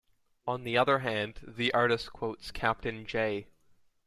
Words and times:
On 0.47 0.63
the 0.63 0.79
other 0.79 0.97
hand, 0.97 1.41
the 1.47 1.71
artist 1.75 2.11
quotes 2.11 2.49
Captain 2.49 3.05
J. 3.05 3.45